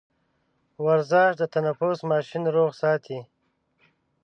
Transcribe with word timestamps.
ورزش 0.85 1.31
د 1.37 1.43
تنفس 1.53 1.97
ماشين 2.11 2.43
روغ 2.55 2.71
ساتي. 2.81 3.19